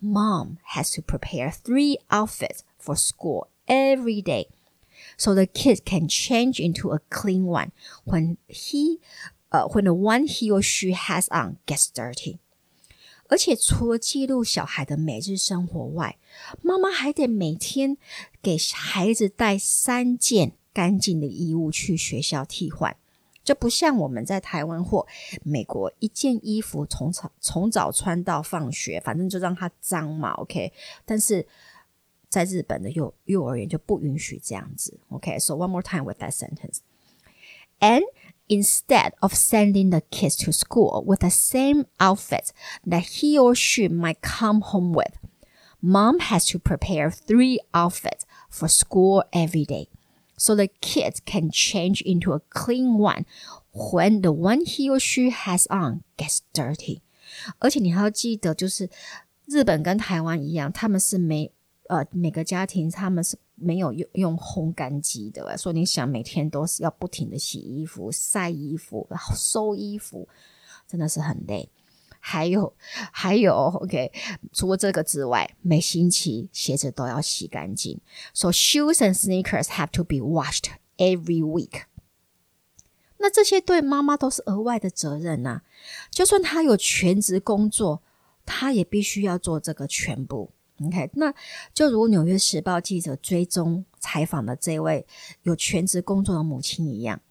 [0.00, 4.46] mom has to prepare three outfits for school every day
[5.16, 7.72] so the kid can change into a clean one
[8.04, 8.98] when he
[9.52, 12.38] uh, when the one he or she has on gets dirty.
[13.28, 16.18] 而且除了记录小孩的每日生活外，
[16.62, 17.96] 妈妈还得每天
[18.42, 22.96] 给孩子带三件 干净的衣物去学校替换。
[23.42, 25.06] 这不像我们在台湾或
[25.42, 30.72] 美国，一件衣服从早从早穿到放学，反正就让它脏嘛，OK。
[31.04, 31.46] 但是
[32.28, 36.80] 在日本的幼幼儿园就不允许这样子，OK。So one more time with that sentence.
[37.80, 38.02] And
[38.46, 42.52] instead of sending the kids to school with the same outfit
[42.86, 45.14] that he or she might come home with,
[45.80, 49.88] mom has to prepare three outfits for school every day
[50.37, 53.25] So the kids can change into a clean one
[53.71, 57.01] when the one he or she has on gets dirty。
[57.59, 58.89] 而且你还要记得，就是
[59.45, 61.51] 日本跟台湾一样，他们是没
[61.87, 70.27] 呃每个家庭他们是没有用用烘干机的，所以你想每天都是要不停的洗衣服、晒衣服、然后收衣服，
[70.87, 71.69] 真的是很累。
[72.27, 72.73] 还有
[73.11, 74.11] 还有，OK，
[74.51, 78.01] 除了这个之外，每星期鞋子都要洗干净。
[78.33, 81.83] So shoes and sneakers have to be washed every week。
[83.17, 85.61] 那这些对妈妈都是额外的责任呐、
[86.09, 88.01] 就算她有全职工作，
[88.43, 90.51] 她也必须要做这个全部。
[90.83, 91.31] OK，那
[91.75, 95.05] 就如《纽约时报》记者追踪采访的这位
[95.43, 97.21] 有全职工作的母亲一样。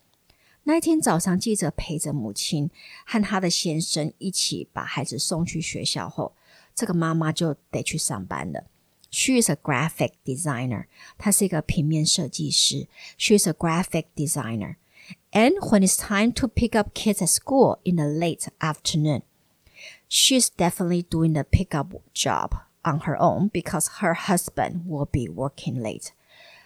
[0.63, 2.69] 那一天早上，记者陪着母亲
[3.05, 6.35] 和她的先生一起把孩子送去学校后，
[6.75, 8.65] 这个妈妈就得去上班了。
[9.11, 10.85] She is a graphic designer，
[11.17, 12.87] 她是一个平面设计师。
[13.17, 18.05] She is a graphic designer。And when it's time to pick up kids at school in the
[18.05, 19.23] late afternoon,
[20.07, 22.51] she's definitely doing the pickup job
[22.83, 26.09] on her own because her husband will be working late.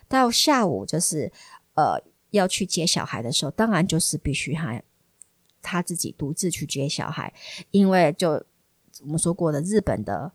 [0.10, 1.32] 到下午就是
[1.76, 4.83] 呃 要去接小孩的时候，当然就是必须他
[5.63, 7.33] 他自己独自去接小孩，
[7.71, 8.31] 因为就
[9.03, 10.31] 我们说过的日本的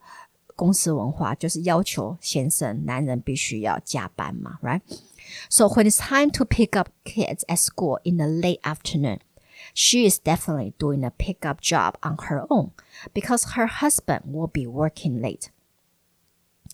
[0.56, 4.82] 公司文化就是要求先生男人必须要加班嘛，right?
[5.50, 9.20] So when it's time to pick up kids at school in the late afternoon,
[9.74, 12.72] she is definitely doing a pickup job on her own
[13.14, 15.50] because her husband will be working late.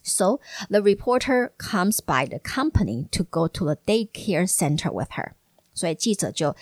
[0.08, 5.32] So the reporter comes by the company to go to the daycare center with her.
[5.72, 6.54] 所以记者就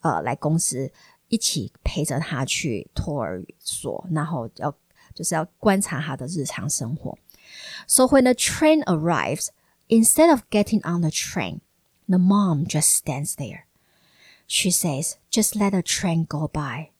[0.00, 0.92] 呃来公司
[1.28, 4.74] 一起陪着她去托儿所，然后要
[5.14, 7.18] 就是要观察她的日常生活。
[7.86, 9.48] So when the train arrives,
[9.88, 11.60] instead of getting on the train,
[12.06, 13.64] the mom just stands there.
[14.46, 16.90] She says, "Just let the train go by."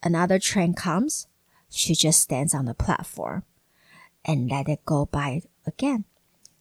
[0.00, 1.24] Another train comes,
[1.68, 3.42] she just stands on the platform
[4.24, 6.04] and let it go by again。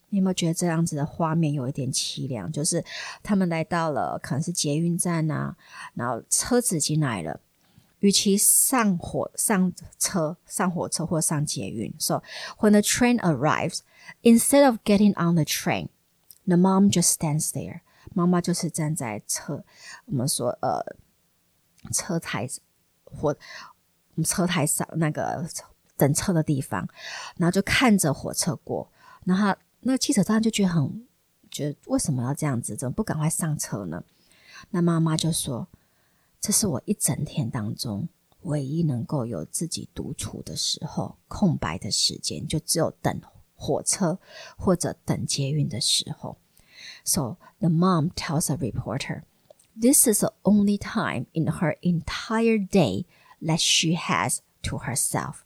[0.10, 2.52] 你有没有觉得这样子的画面有一点凄凉？
[2.52, 2.84] 就是
[3.22, 5.56] 他们来到了可能是捷运站啊，
[5.94, 7.40] 然后车子进来了，
[8.00, 12.24] 与其上火上车上火车或上捷运，so
[12.58, 13.82] when the train arrives,
[14.24, 15.90] instead of getting on the train,
[16.48, 17.82] the mom just stands there。
[18.16, 19.64] 妈妈就是站在车，
[20.06, 20.84] 我们说呃
[21.94, 22.50] 车台
[23.04, 23.38] 或
[24.26, 25.48] 车台上那个
[25.97, 26.89] 等车的地方，
[27.37, 28.91] 然后就看着火车过，
[29.25, 31.07] 然后那个汽车站就觉得很
[31.51, 34.03] 觉得为什么要这样子，怎么不赶快上车呢？
[34.71, 35.69] 那妈妈就说
[36.41, 38.09] ：“这是我一整天当中
[38.43, 43.21] 唯一能够有自己独处的时候，空白的时间就只有等
[43.55, 44.19] 火车
[44.57, 46.39] 或者等捷运的时候。”
[47.05, 49.23] So the mom tells a reporter,
[49.81, 53.05] "This is the only time in her entire day
[53.41, 55.44] that she has to herself."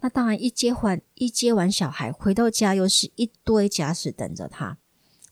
[0.00, 4.78] 那当然，一接完一接完小孩回到家，又是一堆家事等着他。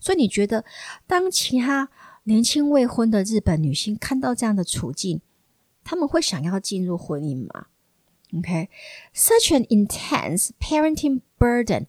[0.00, 0.64] 所以你觉得，
[1.06, 1.88] 当其他
[2.24, 5.20] 年轻未婚的日本女性看到这样的处境，
[5.82, 7.66] 他们会想要进入婚姻吗
[8.36, 11.86] ？OK，such an intense parenting burden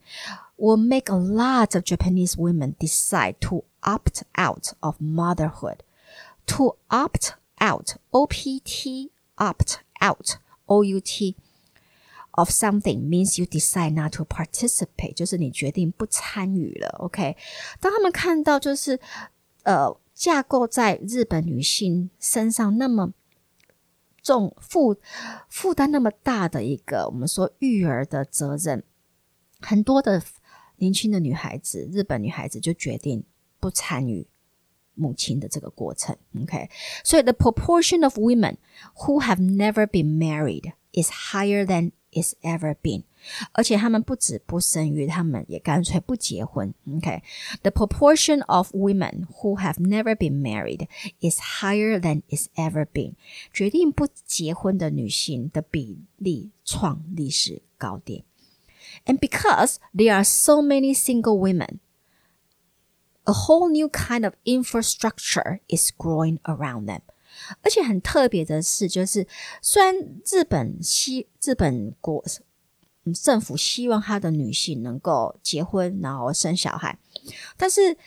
[0.58, 5.80] will make a lot of Japanese women decide to opt out of motherhood.
[6.48, 11.36] To opt out, O P T, opt out, O U T.
[12.39, 16.89] Of something means you decide not to participate，就是你决定不参与了。
[16.99, 17.37] OK，
[17.79, 18.99] 当他们看到就是
[19.63, 23.13] 呃架构在日本女性身上那么
[24.21, 24.97] 重负
[25.49, 28.83] 负担那么大的一个我们说育儿的责任，
[29.61, 30.21] 很多的
[30.79, 33.23] 年轻的女孩子，日本女孩子就决定
[33.61, 34.27] 不参与
[34.95, 36.17] 母亲的这个过程。
[36.43, 36.69] OK，
[37.05, 38.57] 所以 the proportion of women
[38.97, 43.05] who have never been married is higher than is ever been。
[43.53, 46.75] 而且他们不止不生育，他们也干脆不结婚。
[46.97, 50.87] OK，the proportion of women who have never been married
[51.21, 53.15] is higher than is ever been。
[53.53, 58.25] 决定不结婚的女性的比例创历史高点。
[59.07, 61.79] And because there are so many single women,
[63.25, 67.01] a whole new kind of infrastructure is growing around them.
[67.62, 69.28] 而且很特别的是，就是
[69.62, 72.24] 虽然日本西日本国
[73.24, 76.98] 政府希望他的女性能够结婚，然后生小孩，
[77.58, 77.98] 但是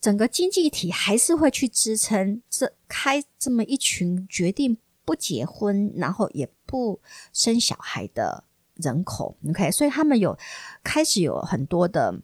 [0.00, 7.00] 整个经济体还是会去支撑这开这么一群决定不结婚，然后也不
[7.32, 9.36] 生小孩的人口。
[9.48, 10.38] OK，所以他们有
[10.84, 12.20] 开始有很多的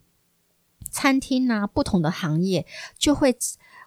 [0.91, 2.67] 餐厅啊，不同的行业
[2.99, 3.35] 就会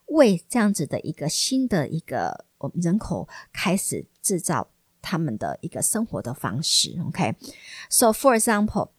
[0.08, 4.68] 为这样子的一个新的一个我们人口开始制造
[5.02, 6.98] 他们的一个生活的方式。
[7.08, 8.14] OK，so、okay?
[8.14, 8.90] for example，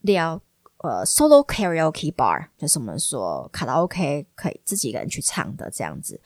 [0.00, 0.40] 聊
[0.78, 6.20] 呃 solo karaoke bar 就是我们说卡拉 OK 可以自己一个人去唱的这样子。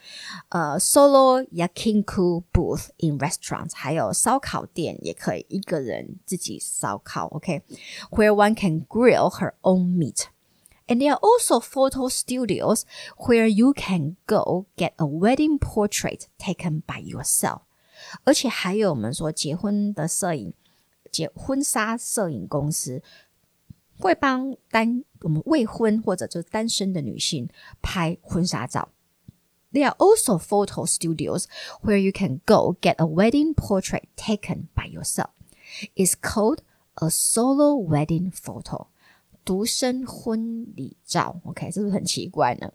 [0.51, 7.27] 呃，solo yakiniku booth in restaurants，还有烧烤店也可以一个人自己烧烤。
[7.29, 8.35] OK，where、okay?
[8.35, 10.25] one can grill her own meat。
[10.92, 12.84] And there are also photo studios
[13.18, 17.62] where you can go get a wedding portrait taken by yourself.
[18.24, 20.54] 而且还有我们说结婚的摄影，
[21.12, 23.02] 结婚纱摄影公司
[24.00, 27.50] 会帮单我们未婚或者就是单身的女性
[27.82, 28.90] 拍婚纱照。
[29.74, 31.46] There are also photo studios
[31.84, 35.32] where you can go get a wedding portrait taken by yourself.
[35.96, 36.60] It's called
[36.96, 38.88] a solo wedding photo.
[39.44, 42.72] 独身婚礼照，OK，是不是很奇怪呢？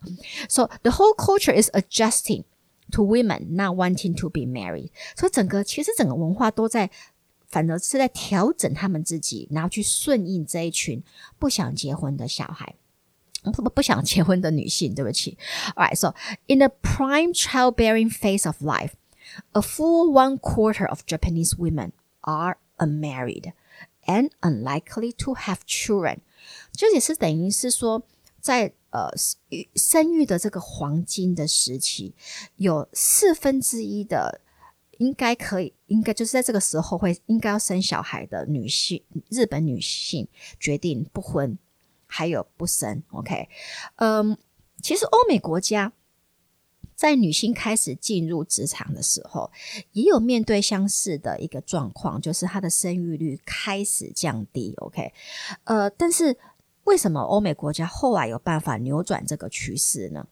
[0.48, 2.44] So the whole culture is adjusting
[2.92, 6.90] to women not wanting to be married，所以整个其实整个文化都在，
[7.48, 11.02] 反而是在调整他们自己，然后去顺应这一群
[11.38, 12.74] 不想结婚的小孩。
[13.42, 15.36] 不不想结婚的女性，对不起。
[15.74, 16.14] Alright, so
[16.46, 18.92] in the prime childbearing phase of life,
[19.50, 21.90] a full one quarter of Japanese women
[22.20, 23.52] are unmarried
[24.06, 26.18] and unlikely to have children。
[26.77, 28.01] 这也是等于是说，
[28.39, 29.11] 在呃，
[29.75, 32.15] 生育的这个黄金的时期，
[32.55, 34.41] 有四分之一的
[34.97, 41.57] 应该可以，应该就是在这个时候会应该要生小孩的女性，日本女性决定不婚，
[42.07, 43.03] 还有不生。
[43.11, 43.49] OK，
[43.97, 44.37] 嗯，
[44.81, 45.91] 其实欧美国家
[46.95, 49.51] 在女性开始进入职场的时候，
[49.91, 54.73] 也有面对相似的一个状况，就是她的生育率开始降低。
[54.77, 55.11] OK，
[55.65, 56.37] 呃，但是。
[56.87, 60.25] 为什么欧美国家后来有办法扭转这个趋势呢？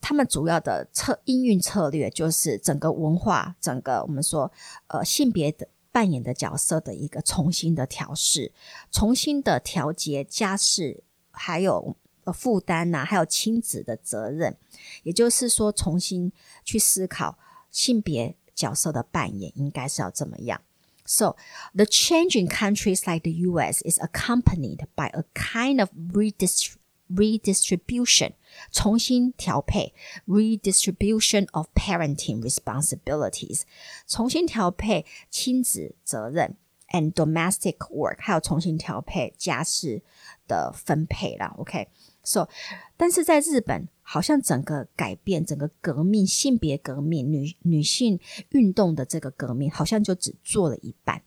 [0.00, 4.50] 他们主要的策应运策略就是整个文化、整个我们说
[4.88, 8.52] 呃性别的扮演的角色的一个重新的调试、
[8.90, 11.96] 重新的调节家事，还有
[12.34, 14.56] 负担呐，还有亲子的责任。
[15.04, 16.32] 也就是说，重新
[16.64, 17.38] 去思考
[17.70, 20.60] 性别角色的扮演应该是要怎么样。
[21.05, 21.35] So
[21.75, 26.81] the change in countries like the US is accompanied by a kind of redistribution.
[27.15, 28.33] redistribution
[28.71, 29.93] 重新调配
[30.27, 33.63] redistribution of parenting responsibilities
[34.07, 36.55] 重新调配亲子责任
[36.91, 40.01] and domestic work 还有重新调配家事
[40.47, 41.53] 的分配啦。
[41.57, 42.49] OK，so
[42.97, 51.22] 但是在日本 好像整个改变、整个革命、性别革命、女女性运动的这个革命，好像就只做了一半。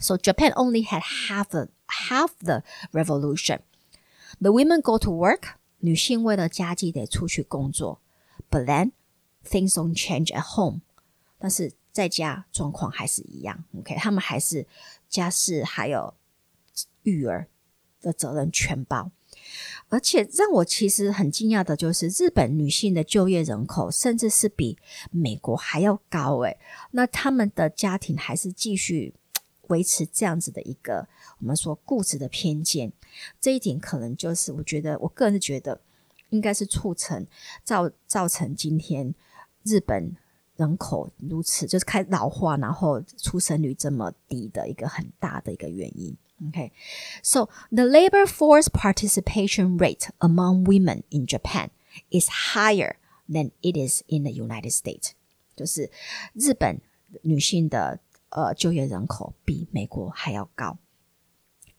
[0.00, 3.60] So Japan only had half the half the revolution.
[4.40, 8.00] The women go to work，女性为了家计得出去工作。
[8.50, 8.92] But then
[9.46, 10.80] things don't change at home。
[11.38, 13.62] 但是在家状况还是一样。
[13.78, 14.66] OK，他们还是
[15.10, 16.14] 家事还有
[17.02, 17.46] 育儿
[18.00, 19.10] 的责任全包。
[19.88, 24.76] 而且让我其实很惊讶的就是，日本女性的就业人口甚至是比
[25.10, 26.58] 美国还要高诶。
[26.90, 29.14] 那他们的家庭还是继续
[29.68, 31.06] 维持这样子的一个
[31.38, 32.92] 我们说固执的偏见，
[33.40, 35.80] 这一点可能就是我觉得我个人是觉得
[36.30, 37.26] 应该是促成
[37.62, 39.14] 造造成今天
[39.62, 40.16] 日本
[40.56, 46.16] 人口如此就是开老化，然后出生率这么低的一个很大的一个原因。
[46.49, 46.71] Okay,
[47.21, 51.69] so the labor force participation rate among women in Japan
[52.09, 52.95] is higher
[53.27, 55.11] than it is in the United States.
[55.55, 55.91] 就是
[56.33, 56.79] 日本
[57.23, 57.99] 女性的
[58.29, 60.77] 呃就业人口比美国还要高。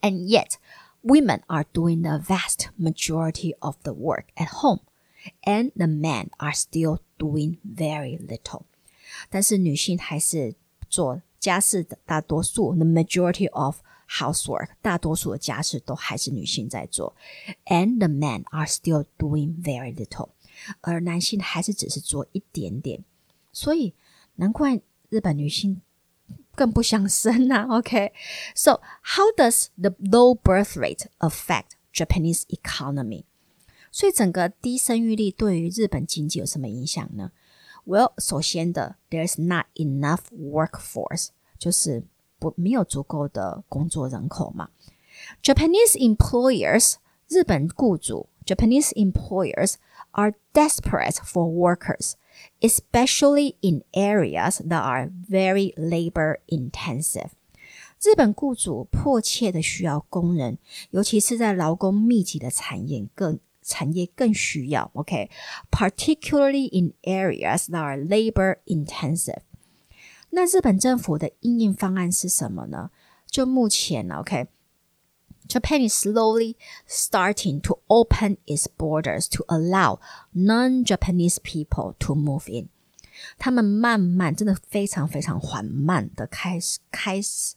[0.03, 0.57] And yet,
[1.03, 4.81] women are doing the vast majority of the work at home
[5.45, 8.65] and the men are still doing very little。
[9.31, 10.55] 但是女性还是
[10.91, 13.79] 做家事的大多数，the majority of
[14.09, 17.15] housework，大多数的家事都还是女性在做，
[17.67, 20.31] and the men are still doing very little，
[20.81, 23.05] 而男性还是只是做一点点，
[23.53, 23.95] 所以
[24.37, 25.81] 难怪日本女性
[26.55, 27.67] 更不想生啊。
[27.79, 28.81] OK，so、okay?
[29.03, 33.25] how does the low birth rate affect Japanese economy？
[33.93, 37.33] 所以整个低生育率对于日本经济有什么影响呢？
[37.85, 41.29] Well，首先的，there's not enough workforce，
[41.59, 42.05] 就是
[42.39, 44.71] 不没有足够的工作人口嘛。
[45.43, 46.95] Japanese employers，
[47.29, 49.75] 日本雇主，Japanese employers
[50.13, 52.15] are desperate for workers,
[52.61, 57.31] especially in areas that are very labor intensive.
[58.03, 60.57] 日本雇主迫切的需要工人，
[60.91, 64.91] 尤其是在劳工密集的产业更产业更需要。
[64.95, 66.79] OK，particularly、okay?
[66.79, 69.43] in areas that are labor intensive。
[70.36, 72.92] 那日本政府的应应方案是什么呢？
[73.26, 74.48] 就目前，OK。
[75.48, 76.56] Japan is slowly
[76.86, 80.00] starting to open its borders to allow
[80.34, 82.68] non-Japanese people to move in.
[83.38, 87.56] 他们慢慢，真的非常非常缓慢的开始开始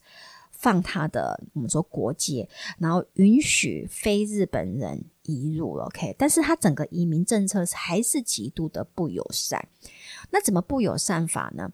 [0.51, 5.77] 放他的我们说国界，然后允许非日本人移入。
[5.79, 9.67] OK，但是他整个移民政策还是极度的不友善。
[10.29, 11.73] 那怎么不友善法呢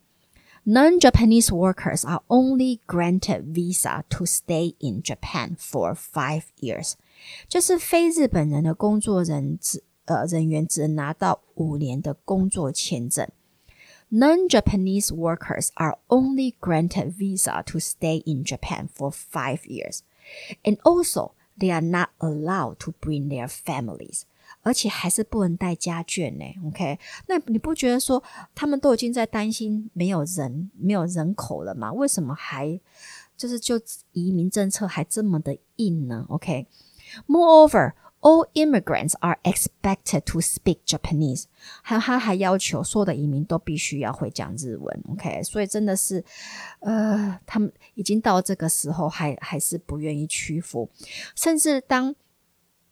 [0.65, 6.95] ？non-Japanese workers are only granted visa to stay in Japan for five years，
[7.49, 13.29] 就是非日本人的工作人只呃人员只能拿到五年的工作签证。
[14.11, 20.01] Non-Japanese workers are only granted visa to stay in Japan for five years,
[20.65, 24.23] and also they are not allowed to bring their families.
[24.66, 26.68] 而且还是不能带家眷呢。
[26.68, 28.22] OK，那你不觉得说
[28.56, 31.94] 他们都已经在担心没有人、没有人口了吗？
[31.94, 32.82] 为什么还
[33.38, 33.80] 就是就
[34.12, 37.94] 移民政策还这么的硬呢？OK，Moreover。
[38.22, 41.44] All immigrants are expected to speak Japanese。
[41.84, 45.04] 还有，他还要求所有的移民都必须要会讲日文。
[45.10, 46.26] OK，所以真的是，
[46.80, 50.90] 呃，他们已经到这个时候，还还是不愿意屈服，
[51.36, 52.16] 甚至当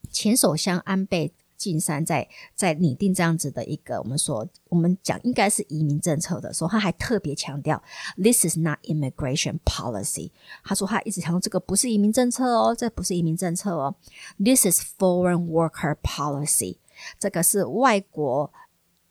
[0.08, 1.34] 前首相安倍。
[1.56, 7.82] 金山在在拟定这样子的一个我们说我们讲应该是移民政策的时候，他还特别强调
[8.16, 10.30] ，this is not immigration policy。
[10.62, 13.94] 他说他一直强调这个不是移民政策哦，这不是移民政策哦
[14.38, 16.76] ，this is foreign worker policy。
[17.18, 18.52] 这个是外国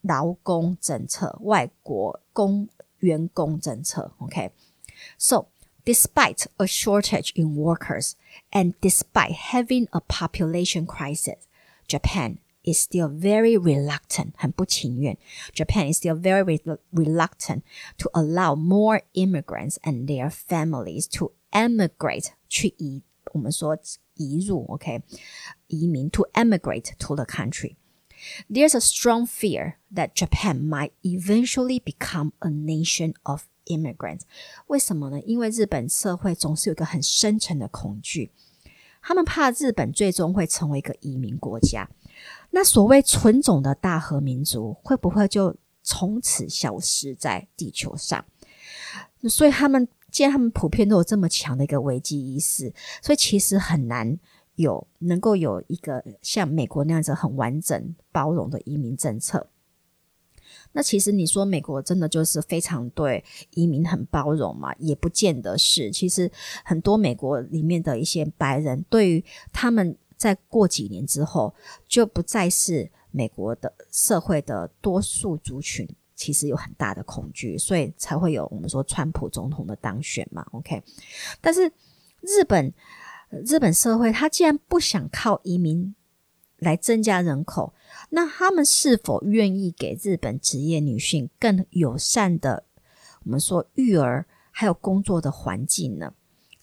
[0.02, 2.68] 劳工政策，外国工
[2.98, 4.12] 员工政策。
[4.18, 5.46] OK，so
[5.84, 8.12] despite a shortage in workers
[8.52, 11.36] and despite having a population crisis。
[11.87, 15.17] Japan is still very reluctant, 很不情愿.
[15.53, 16.59] Japan is still very re
[16.91, 17.61] reluctant
[17.97, 23.01] to allow more immigrants and their families to emigrate 去移，
[23.33, 23.77] 我们说
[24.15, 25.01] 移入，OK，
[25.67, 27.75] 移民 to emigrate to the country.
[28.49, 34.23] There's a strong fear that Japan might eventually become a nation of immigrants.
[34.67, 35.21] 为什么呢？
[35.21, 38.31] 因为日本社会总是有一个很深沉的恐惧。
[39.06, 41.86] 他们怕日本最终会成为一个移民国家，
[42.50, 48.24] 那所谓纯种的大和民族会不会就从此消失在地球上？
[49.28, 54.18] 所以他们既然他们普遍都有这么强的一个危机意识，所以其实很难
[54.54, 59.48] 有能够有一个像美国那样子很完整包容的移民政策。
[60.76, 64.74] 那其实你说美国真的就是非常对移民很包容嘛？
[64.78, 65.90] 也不见得是。
[65.90, 66.28] 其实
[66.64, 71.54] 很多美国里面的一些白人，对于他们在过几年之后
[71.86, 80.44] 就不再是美国的社会的多数族群，其实有很大的恐惧，所以才会有我们说川普总统的当选嘛。
[80.50, 80.82] OK，
[81.40, 81.72] 但是
[82.20, 82.74] 日本
[83.46, 85.94] 日本社会，他既然不想靠移民。
[86.64, 87.72] 来增加人口，
[88.10, 92.64] 那他们是否愿意给日本职业女性更友善的，
[93.24, 96.14] 我们说育儿还有工作的环境呢？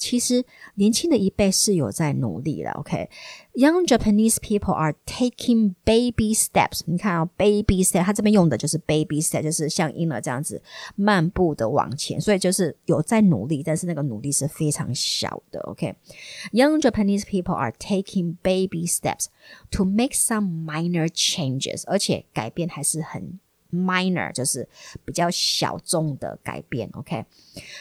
[0.01, 0.43] 其实
[0.73, 6.81] 年轻的一辈是有在努力的，OK？Young Japanese people are taking baby steps。
[6.87, 10.59] 你看啊，baby step，他这边用的就是 baby step，就是像婴儿这样子
[10.95, 19.25] 漫步的往前，所以就是有在努力，但是那个努力是非常小的，OK？Young Japanese people are taking baby steps
[19.69, 23.39] to make some minor changes，而且改变还是很。
[23.71, 24.67] Minor 就是
[25.05, 27.25] 比较小众的改变，OK。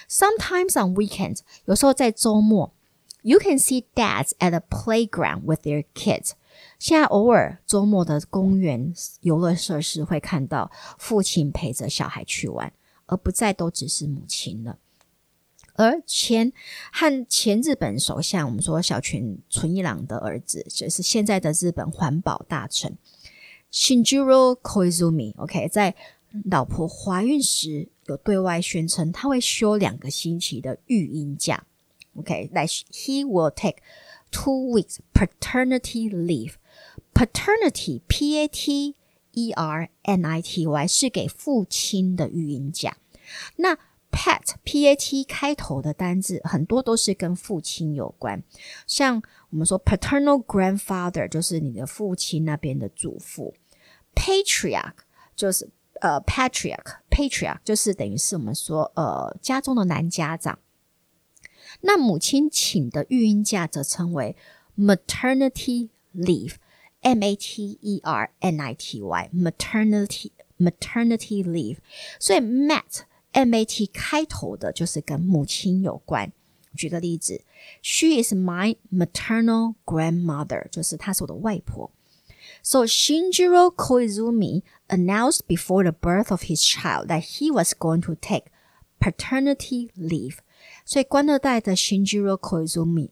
[0.09, 2.73] Sometimes on weekends，有时候在周末
[3.23, 6.33] ，you can see dads at a playground with their kids。
[6.79, 12.73] 现在偶尔周末的公园游乐设施会看到父亲陪着小孩去玩，
[13.07, 14.79] 而不再都只是母亲了。
[15.75, 16.53] 而前
[16.93, 22.99] 和前日本首相，我们说小泉纯一郎的儿子，就是现在的日本环保大臣
[23.73, 25.95] Shinjiro Koizumi，OK，在
[26.51, 31.67] 老婆怀孕时有对外宣称他会休两个星期的育婴假
[32.15, 33.77] ，OK，like he will take
[34.31, 36.55] two weeks paternity leave。
[37.13, 38.97] Paternity, P-A-T-E-R-N-I-T-Y
[40.87, 42.97] 是给父亲的育婴假。
[43.57, 43.77] 那
[44.11, 48.43] Pat P A T 开头的单字很多都是跟父亲有关，
[48.87, 53.55] 像我们说 paternal grandfather 就是你的父亲那边的祖父
[54.15, 54.95] ，patriarch
[55.35, 60.59] 就是呃 patriarch, patriarch 就是等于是我们说呃家中的男家长。
[61.81, 64.37] 那母亲请的育婴假则称为
[64.77, 66.55] maternity leave。
[67.03, 71.79] M A T E R N I T Y maternity maternity leave，
[72.19, 76.33] 所以 mat M A T 开头的就是跟母亲有关。
[76.77, 77.43] 举个例子
[77.83, 81.91] ，She is my maternal grandmother，就是她是我的外婆。
[82.63, 88.47] So Shinjiro Koizumi announced before the birth of his child that he was going to take
[88.99, 90.39] paternity leave。
[90.85, 93.11] 所以官二代的 Shinjiro Koizumi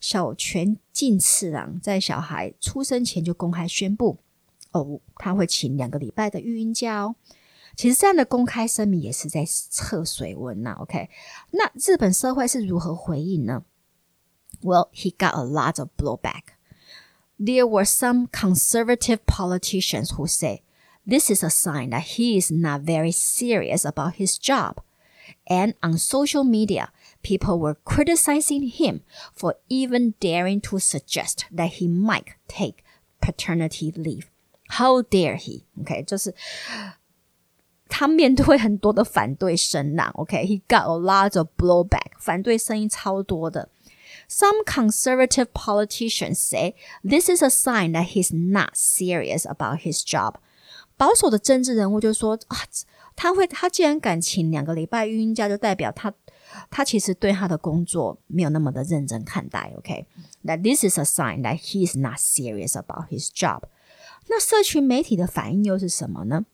[0.00, 4.18] 小泉进次郎在小孩出生前就公开宣布，
[4.72, 7.16] 哦，他会请两个礼拜的育婴假哦。
[7.79, 10.75] 其实这样的公开声明也是在测水温呐。
[10.79, 11.09] OK，
[11.51, 13.63] 那日本社会是如何回应呢？
[14.61, 16.55] Well, he got a lot of blowback.
[17.37, 20.61] There were some conservative politicians who say
[21.05, 24.77] this is a sign that he is not very serious about his job.
[25.47, 26.91] And on social media,
[27.21, 29.01] people were criticizing him
[29.33, 32.83] for even daring to suggest that he might take
[33.21, 34.29] paternity leave.
[34.69, 35.65] How dare he?
[35.79, 36.33] OK，就是
[37.89, 40.09] 他面对很多的反对声浪。
[40.15, 40.61] OK，he、okay?
[40.67, 43.69] got a lot of blowback，反对声音超多的。
[44.27, 50.35] Some conservative politicians say this is a sign that he's not serious about his job.
[50.97, 52.57] 保守的政治人物就说啊，
[53.15, 56.13] 他会，他既然敢请两个礼拜育婴假，就代表他
[56.71, 63.63] 他其实对他的工作没有那么的认真看待，OK？That this is a sign that he is not serious about his job。
[64.27, 66.45] 那社群媒体的反应又是什么呢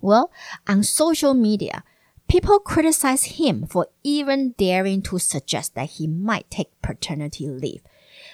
[0.00, 0.30] ？Well,
[0.66, 1.82] on social media,
[2.26, 7.82] people criticize him for even daring to suggest that he might take paternity leave。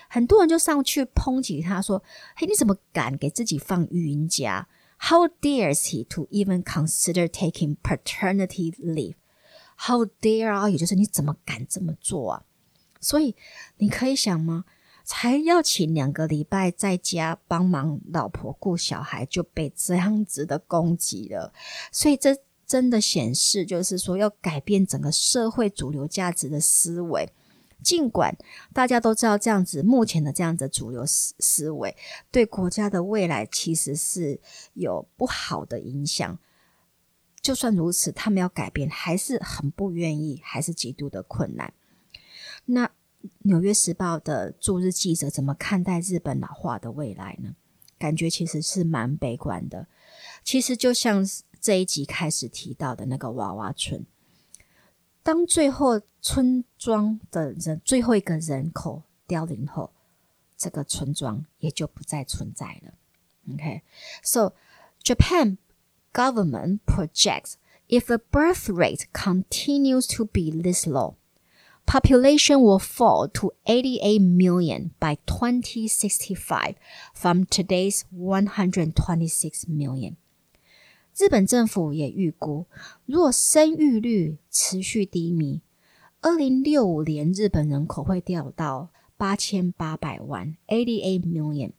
[0.08, 2.02] 很多人就上去抨击他说：“
[2.36, 4.68] 嘿，你怎么敢给自己放育婴假？
[5.00, 9.14] How dares he to even consider taking paternity leave？”
[9.76, 10.68] How dare 啊！
[10.68, 12.42] 也就是你怎么敢这么做啊？
[13.00, 13.36] 所以
[13.76, 14.64] 你可以想吗？
[15.03, 21.53] 才要请两个礼拜在家帮忙老婆顾小孩，就被这样子的攻击了。
[21.91, 27.29] 所以这真的显示，就是说要改变整个社会主流价值的思维。
[27.83, 28.33] 尽管
[28.71, 31.93] 大家都知道这样子，目前的这样子主流思思维
[32.31, 34.39] 对国家的未来其实是
[34.73, 36.39] 有不好的影响。
[37.41, 41.73] 就算如此，他们要改变还是很不愿意，还是极度的困难。
[42.63, 42.87] 那
[43.39, 47.55] 《纽约时报》的驻日记者怎么看待日本老化的未来呢？
[47.97, 49.87] 感觉其实是蛮悲观的。
[50.43, 51.25] 其实就像
[51.61, 54.05] 这一集开始提到的那个娃娃村，
[55.21, 59.91] 当最后村庄的人最后一个人口凋零后，
[60.57, 62.93] 这个村庄也就不再存在了。
[63.53, 64.53] OK，so
[65.03, 65.57] Japan。
[66.15, 67.57] government projects
[67.89, 71.15] if the birth rate continues to be this low,
[71.85, 76.75] population will fall to 88 million by 2065
[77.13, 80.15] from today's 126 million.
[81.15, 82.65] 日本政府也预估，
[83.05, 85.61] 若生育率持续低迷，
[86.21, 91.73] 二零六五年日本人口会掉到八千八百万 （eighty-eight million）。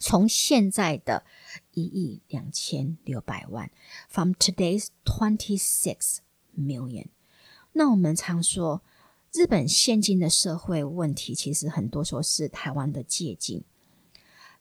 [0.00, 1.24] 从现在的
[1.72, 3.70] 一亿两千六百万
[4.08, 6.18] ，from today's twenty six
[6.56, 7.06] million。
[7.72, 8.82] 那我们常说，
[9.38, 13.62] 日本现今的社会问题，其实很多时候是台湾的借鉴。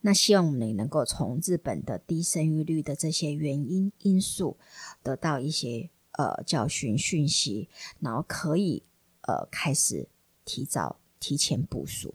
[0.02, 4.56] 那希望我们能够从日本的低生育率的这些原因因素，
[5.02, 7.70] 得到一些呃教训讯息，
[8.00, 8.84] 然后可以
[9.22, 10.08] 呃开始
[10.46, 12.14] 提早提前部署。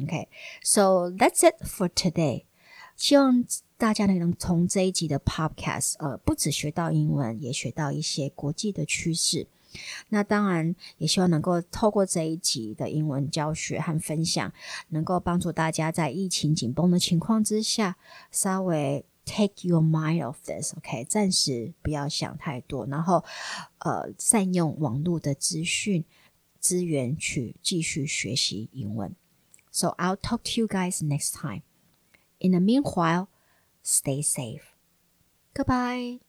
[0.00, 2.44] OK，so that's it for today。
[2.94, 3.44] 希望
[3.76, 9.48] 大家呢能从这一集的 Podcast，呃，不只学到英文，也学到一些国际的趋势。
[10.08, 14.52] 那当然也希望能够透过这一集的英文教学和分享，
[14.88, 17.96] 能够帮助大家在疫情紧绷的情况之下，
[18.30, 23.24] 稍微 take your mind off this，OK，暂时不要想太多，然后
[23.78, 26.04] 呃，善用网络的资讯
[26.60, 29.14] 资源去继续学习英文。
[29.70, 31.62] So I'll talk to you guys next time.
[32.38, 33.28] In the meanwhile,
[33.82, 34.62] stay safe.
[35.54, 36.20] Goodbye.